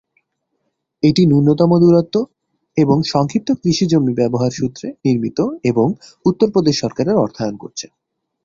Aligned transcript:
এটি 1.03 1.21
ন্যূনতম 1.25 1.71
দূরত্ব 1.81 2.15
এবং 2.77 2.97
সংক্ষিপ্ত 3.05 3.49
কৃষি 3.61 3.85
জমি 3.87 4.13
ব্যবহার 4.15 4.51
সূত্রে 4.51 4.87
নির্মিত 5.05 5.39
এবং 5.63 5.87
উত্তরপ্রদেশ 6.25 6.75
সরকারের 6.83 7.15
অর্থায়ন 7.17 7.55
করেছে। 7.61 7.85